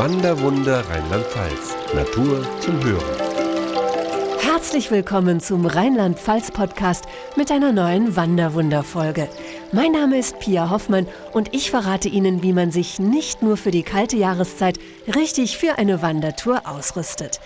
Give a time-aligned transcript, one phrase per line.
[0.00, 1.76] Wanderwunder Rheinland-Pfalz.
[1.94, 4.38] Natur zum Hören.
[4.38, 7.04] Herzlich willkommen zum Rheinland-Pfalz-Podcast
[7.36, 9.28] mit einer neuen Wanderwunder-Folge.
[9.72, 13.70] Mein Name ist Pia Hoffmann und ich verrate Ihnen, wie man sich nicht nur für
[13.70, 14.78] die kalte Jahreszeit
[15.14, 17.38] richtig für eine Wandertour ausrüstet.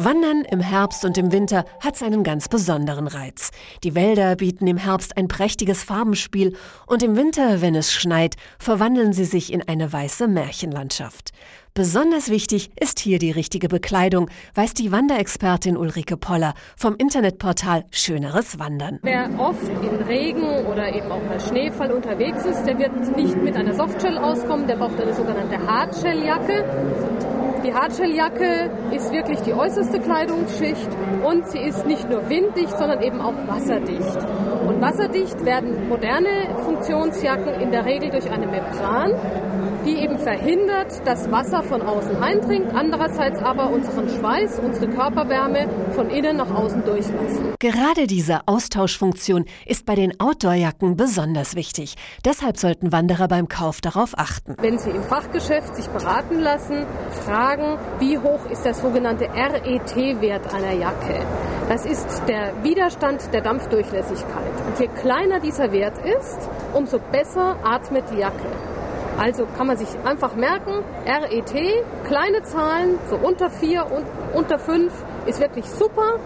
[0.00, 3.50] Wandern im Herbst und im Winter hat seinen ganz besonderen Reiz.
[3.82, 6.54] Die Wälder bieten im Herbst ein prächtiges Farbenspiel
[6.86, 11.32] und im Winter, wenn es schneit, verwandeln sie sich in eine weiße Märchenlandschaft.
[11.74, 18.60] Besonders wichtig ist hier die richtige Bekleidung, weiß die Wanderexpertin Ulrike Poller vom Internetportal Schöneres
[18.60, 19.00] Wandern.
[19.02, 23.56] Wer oft in Regen oder eben auch mal Schneefall unterwegs ist, der wird nicht mit
[23.56, 26.64] einer Softshell auskommen, der braucht eine sogenannte Hardshelljacke.
[27.64, 30.88] Die Hardshelljacke ist wirklich die äußerste Kleidungsschicht
[31.24, 34.18] und sie ist nicht nur winddicht, sondern eben auch wasserdicht.
[34.68, 39.12] Und wasserdicht werden moderne Funktionsjacken in der Regel durch eine Membran
[39.88, 46.10] die eben verhindert, dass Wasser von außen eindringt, andererseits aber unseren Schweiß, unsere Körperwärme von
[46.10, 47.54] innen nach außen durchlassen.
[47.58, 51.96] Gerade diese Austauschfunktion ist bei den Outdoorjacken besonders wichtig.
[52.24, 54.56] Deshalb sollten Wanderer beim Kauf darauf achten.
[54.60, 56.86] Wenn sie im Fachgeschäft sich beraten lassen,
[57.24, 61.24] fragen, wie hoch ist der sogenannte RET-Wert einer Jacke.
[61.68, 64.52] Das ist der Widerstand der Dampfdurchlässigkeit.
[64.66, 68.46] Und je kleiner dieser Wert ist, umso besser atmet die Jacke.
[69.18, 74.90] Also kann man sich einfach merken, RET, kleine Zahlen, so unter 4 und unter 5
[75.26, 76.18] ist wirklich super.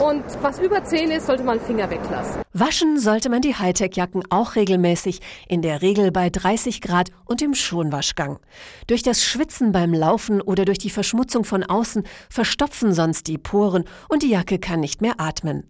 [0.00, 2.40] Und was über 10 ist, sollte man Finger weglassen.
[2.54, 7.54] Waschen sollte man die Hightech-Jacken auch regelmäßig, in der Regel bei 30 Grad und im
[7.54, 8.38] Schonwaschgang.
[8.86, 13.84] Durch das Schwitzen beim Laufen oder durch die Verschmutzung von außen verstopfen sonst die Poren
[14.08, 15.64] und die Jacke kann nicht mehr atmen.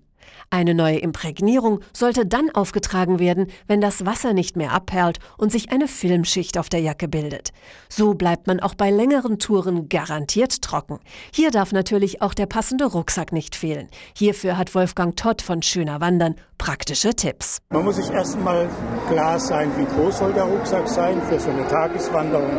[0.51, 5.71] Eine neue Imprägnierung sollte dann aufgetragen werden, wenn das Wasser nicht mehr abperlt und sich
[5.71, 7.51] eine Filmschicht auf der Jacke bildet.
[7.89, 10.99] So bleibt man auch bei längeren Touren garantiert trocken.
[11.33, 13.89] Hier darf natürlich auch der passende Rucksack nicht fehlen.
[14.17, 17.59] Hierfür hat Wolfgang Todd von Schöner Wandern praktische Tipps.
[17.71, 18.69] Man muss sich erstmal
[19.09, 22.51] klar sein, wie groß soll der Rucksack sein für so eine Tageswanderung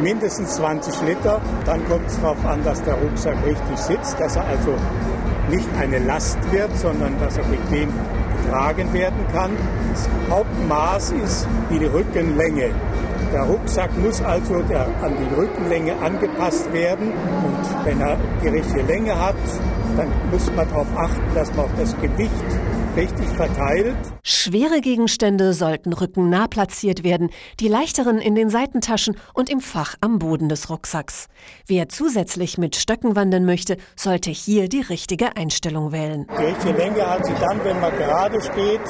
[0.00, 1.40] mindestens 20 Liter.
[1.64, 4.74] Dann kommt es darauf an, dass der Rucksack richtig sitzt, dass er also
[5.50, 7.88] nicht eine Last wird, sondern dass er bequem
[8.42, 9.50] getragen werden kann.
[9.92, 12.70] Das Hauptmaß ist die Rückenlänge.
[13.32, 18.82] Der Rucksack muss also der, an die Rückenlänge angepasst werden und wenn er die richtige
[18.82, 19.36] Länge hat,
[19.96, 22.32] dann muss man darauf achten, dass man auch das Gewicht
[22.96, 23.96] richtig verteilt.
[24.22, 27.30] Schwere Gegenstände sollten rückennah platziert werden,
[27.60, 31.26] die leichteren in den Seitentaschen und im Fach am Boden des Rucksacks.
[31.66, 36.26] Wer zusätzlich mit Stöcken wandern möchte, sollte hier die richtige Einstellung wählen.
[36.38, 38.80] Die richtige Länge hat sie dann, wenn man gerade steht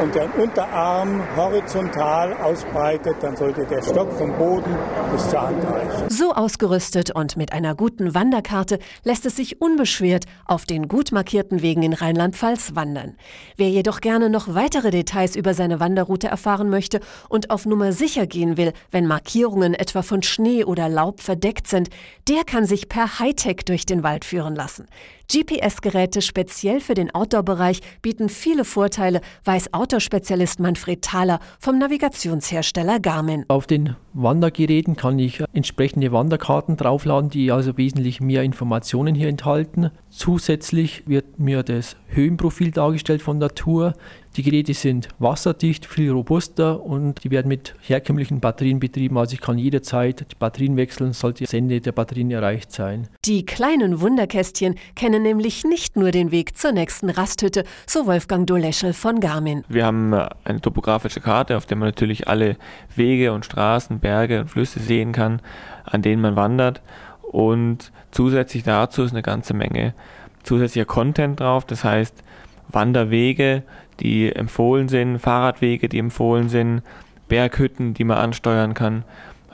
[0.00, 4.76] und den Unterarm horizontal ausbreitet, dann sollte der Stock vom Boden
[5.12, 6.10] bis zur Hand reichen.
[6.10, 11.62] So ausgerüstet und mit einer guten Wanderkarte lässt es sich unbeschwert auf den gut markierten
[11.62, 13.16] Wegen in Rheinland-Pfalz wandern.
[13.56, 18.26] Wer jedoch gerne noch weitere Details über seine Wanderroute erfahren möchte und auf Nummer sicher
[18.26, 21.90] gehen will, wenn Markierungen etwa von Schnee oder Laub verdeckt sind,
[22.28, 24.86] der kann sich per Hightech durch den Wald führen lassen.
[25.30, 33.44] GPS-Geräte speziell für den Outdoor-Bereich bieten viele Vorteile, weiß Outdoor-Spezialist Manfred Thaler vom Navigationshersteller Garmin.
[33.48, 39.90] Auf den Wandergeräten kann ich entsprechende Wanderkarten draufladen, die also wesentlich mehr Informationen hier enthalten.
[40.10, 43.94] Zusätzlich wird mir das Höhenprofil dargestellt von der Tour.
[44.36, 49.16] Die Geräte sind wasserdicht, viel robuster und die werden mit herkömmlichen Batterien betrieben.
[49.16, 53.06] Also ich kann jederzeit die Batterien wechseln, sollte das Ende der Batterien erreicht sein.
[53.24, 58.92] Die kleinen Wunderkästchen kennen nämlich nicht nur den Weg zur nächsten Rasthütte, so Wolfgang Doleschel
[58.92, 59.62] von Garmin.
[59.68, 62.56] Wir haben eine topografische Karte, auf der man natürlich alle
[62.96, 65.42] Wege und Straßen, Berge und Flüsse sehen kann,
[65.84, 66.82] an denen man wandert.
[67.22, 69.94] Und zusätzlich dazu ist eine ganze Menge
[70.42, 71.64] zusätzlicher Content drauf.
[71.64, 72.24] Das heißt,
[72.68, 73.62] Wanderwege,
[74.00, 76.82] die empfohlen sind, Fahrradwege, die empfohlen sind,
[77.28, 79.04] Berghütten, die man ansteuern kann.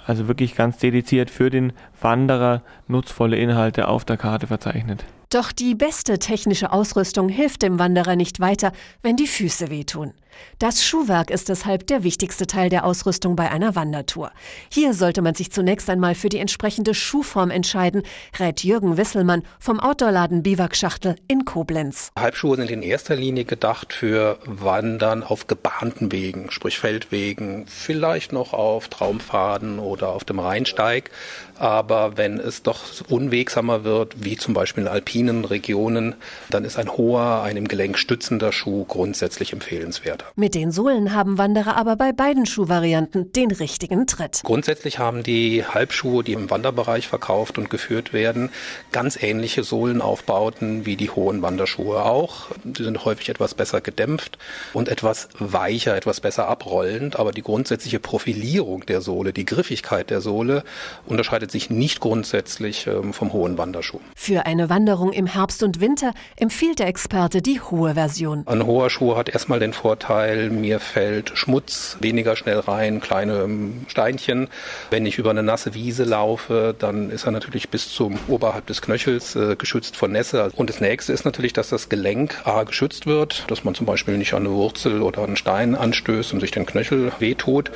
[0.07, 5.05] Also wirklich ganz dediziert für den Wanderer nutzvolle Inhalte auf der Karte verzeichnet.
[5.31, 8.73] Doch die beste technische Ausrüstung hilft dem Wanderer nicht weiter,
[9.03, 10.13] wenn die Füße wehtun.
[10.59, 14.31] Das Schuhwerk ist deshalb der wichtigste Teil der Ausrüstung bei einer Wandertour.
[14.71, 18.03] Hier sollte man sich zunächst einmal für die entsprechende Schuhform entscheiden,
[18.39, 22.11] rät Jürgen Wisselmann vom Outdoorladen Biwakschachtel in Koblenz.
[22.19, 28.53] Halbschuhe sind in erster Linie gedacht für Wandern auf gebahnten Wegen, sprich Feldwegen, vielleicht noch
[28.53, 31.11] auf Traumpfaden oder auf dem Rheinsteig.
[31.59, 36.15] Aber wenn es doch unwegsamer wird, wie zum Beispiel in alpinen Regionen,
[36.49, 40.20] dann ist ein hoher, ein im Gelenk stützender Schuh grundsätzlich empfehlenswert.
[40.21, 40.33] Weiter.
[40.37, 44.41] Mit den Sohlen haben Wanderer aber bei beiden Schuhvarianten den richtigen Tritt.
[44.45, 48.51] Grundsätzlich haben die Halbschuhe, die im Wanderbereich verkauft und geführt werden,
[48.93, 52.49] ganz ähnliche Sohlenaufbauten wie die hohen Wanderschuhe auch.
[52.65, 54.39] Die sind häufig etwas besser gedämpft
[54.73, 60.21] und etwas weicher, etwas besser abrollend, aber die grundsätzliche Profilierung der Sohle, die Griffigkeit der
[60.21, 60.65] Sohle
[61.07, 64.01] unterscheidet sich nicht grundsätzlich ähm, vom hohen Wanderschuh.
[64.15, 68.47] Für eine Wanderung im Herbst und Winter empfiehlt der Experte die hohe Version.
[68.47, 70.10] Ein hoher Schuh hat erstmal den Vorteil,
[70.51, 74.49] mir fällt Schmutz weniger schnell rein, kleine ähm, Steinchen.
[74.91, 78.83] Wenn ich über eine nasse Wiese laufe, dann ist er natürlich bis zum oberhalb des
[78.83, 80.51] Knöchels äh, geschützt vor Nässe.
[80.57, 84.19] Und das nächste ist natürlich, dass das Gelenk A geschützt wird, dass man zum Beispiel
[84.19, 87.71] nicht an eine Wurzel oder einen Stein anstößt und sich den Knöchel wehtut.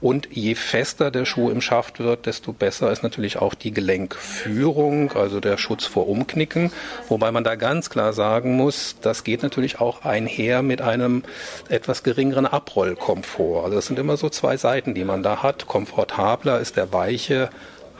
[0.00, 5.12] Und je fester der Schuh im Schaft wird, desto besser ist natürlich auch die Gelenkführung,
[5.12, 6.72] also der Schutz vor Umknicken.
[7.08, 11.22] Wobei man da ganz klar sagen muss, das geht natürlich auch einher mit einem
[11.68, 13.64] etwas geringeren Abrollkomfort.
[13.64, 15.66] Also das sind immer so zwei Seiten, die man da hat.
[15.66, 17.50] Komfortabler ist der weiche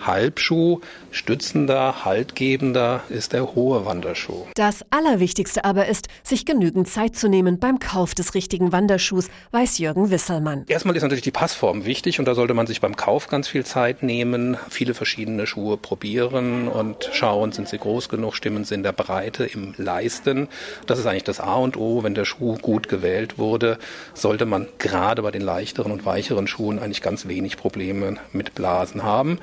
[0.06, 0.80] Halbschuh,
[1.10, 4.46] stützender, haltgebender ist der hohe Wanderschuh.
[4.54, 9.78] Das Allerwichtigste aber ist, sich genügend Zeit zu nehmen beim Kauf des richtigen Wanderschuhs, weiß
[9.78, 10.64] Jürgen Wisselmann.
[10.68, 13.64] Erstmal ist natürlich die Passform wichtig und da sollte man sich beim Kauf ganz viel
[13.64, 18.82] Zeit nehmen, viele verschiedene Schuhe probieren und schauen, sind sie groß genug, stimmen sie in
[18.82, 20.48] der Breite, im Leisten.
[20.86, 22.02] Das ist eigentlich das A und O.
[22.02, 23.78] Wenn der Schuh gut gewählt wurde,
[24.14, 29.02] sollte man gerade bei den leichteren und weicheren Schuhen eigentlich ganz wenig Probleme mit Blasen
[29.02, 29.38] haben.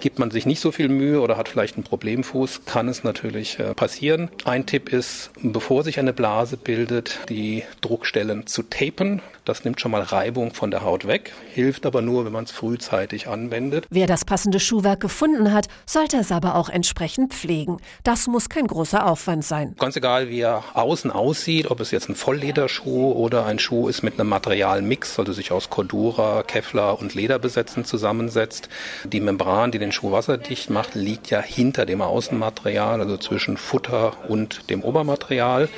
[0.00, 3.58] Gibt man sich nicht so viel Mühe oder hat vielleicht einen Problemfuß, kann es natürlich
[3.58, 4.30] äh, passieren.
[4.44, 9.20] Ein Tipp ist, bevor sich eine Blase bildet, die Druckstellen zu tapen.
[9.50, 12.52] Das nimmt schon mal Reibung von der Haut weg, hilft aber nur, wenn man es
[12.52, 13.84] frühzeitig anwendet.
[13.90, 17.78] Wer das passende Schuhwerk gefunden hat, sollte es aber auch entsprechend pflegen.
[18.04, 19.74] Das muss kein großer Aufwand sein.
[19.76, 24.04] Ganz egal, wie er außen aussieht, ob es jetzt ein Volllederschuh oder ein Schuh ist
[24.04, 28.68] mit einem Materialmix, also sich aus Cordura, Kevlar und Lederbesetzen zusammensetzt.
[29.04, 34.12] Die Membran, die den Schuh wasserdicht macht, liegt ja hinter dem Außenmaterial, also zwischen Futter
[34.28, 35.68] und dem Obermaterial.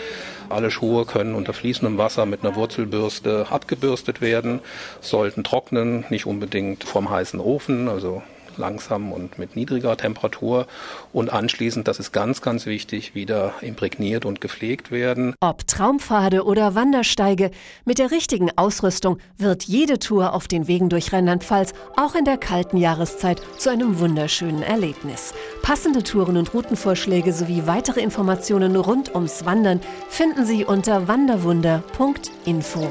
[0.49, 4.61] Alle Schuhe können unter fließendem Wasser mit einer Wurzelbürste abgebürstet werden,
[5.01, 8.23] sollten trocknen, nicht unbedingt vom heißen Ofen, also
[8.59, 10.67] langsam und mit niedriger Temperatur
[11.13, 15.35] und anschließend, das ist ganz, ganz wichtig, wieder imprägniert und gepflegt werden.
[15.41, 17.51] Ob Traumpfade oder Wandersteige,
[17.85, 22.39] mit der richtigen Ausrüstung wird jede Tour auf den Wegen durch Rheinland-Pfalz auch in der
[22.39, 25.35] kalten Jahreszeit zu einem wunderschönen Erlebnis.
[25.63, 32.91] Passende Touren und Routenvorschläge sowie weitere Informationen rund ums Wandern finden Sie unter wanderwunder.info.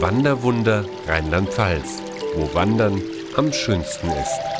[0.00, 2.02] Wanderwunder Rheinland-Pfalz,
[2.34, 3.02] wo Wandern
[3.40, 4.59] am schönsten ist.